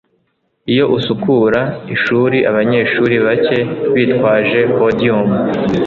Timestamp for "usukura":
0.97-1.61